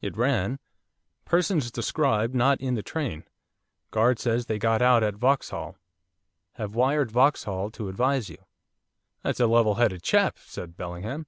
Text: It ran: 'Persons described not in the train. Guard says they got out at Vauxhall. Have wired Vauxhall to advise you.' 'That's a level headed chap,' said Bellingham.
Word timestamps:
It 0.00 0.16
ran: 0.16 0.58
'Persons 1.24 1.70
described 1.70 2.34
not 2.34 2.60
in 2.60 2.74
the 2.74 2.82
train. 2.82 3.22
Guard 3.92 4.18
says 4.18 4.46
they 4.46 4.58
got 4.58 4.82
out 4.82 5.04
at 5.04 5.14
Vauxhall. 5.14 5.76
Have 6.54 6.74
wired 6.74 7.12
Vauxhall 7.12 7.70
to 7.70 7.88
advise 7.88 8.28
you.' 8.28 8.44
'That's 9.22 9.38
a 9.38 9.46
level 9.46 9.76
headed 9.76 10.02
chap,' 10.02 10.38
said 10.40 10.76
Bellingham. 10.76 11.26